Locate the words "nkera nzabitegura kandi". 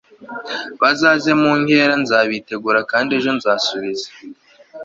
1.61-3.09